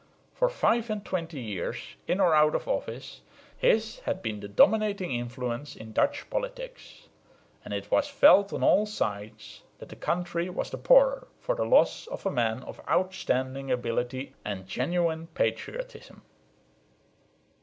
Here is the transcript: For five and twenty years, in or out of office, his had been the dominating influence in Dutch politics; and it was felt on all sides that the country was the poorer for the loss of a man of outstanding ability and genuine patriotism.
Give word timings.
For 0.33 0.49
five 0.49 0.89
and 0.89 1.05
twenty 1.05 1.39
years, 1.39 1.77
in 2.07 2.19
or 2.19 2.33
out 2.33 2.55
of 2.55 2.67
office, 2.67 3.21
his 3.55 3.99
had 3.99 4.23
been 4.23 4.39
the 4.39 4.47
dominating 4.47 5.11
influence 5.13 5.75
in 5.75 5.91
Dutch 5.93 6.27
politics; 6.31 7.07
and 7.63 7.71
it 7.71 7.91
was 7.91 8.07
felt 8.07 8.51
on 8.51 8.63
all 8.63 8.87
sides 8.87 9.61
that 9.77 9.89
the 9.89 9.95
country 9.95 10.49
was 10.49 10.71
the 10.71 10.79
poorer 10.79 11.27
for 11.39 11.53
the 11.53 11.65
loss 11.65 12.07
of 12.07 12.25
a 12.25 12.31
man 12.31 12.63
of 12.63 12.81
outstanding 12.89 13.69
ability 13.69 14.33
and 14.43 14.65
genuine 14.65 15.27
patriotism. 15.35 16.23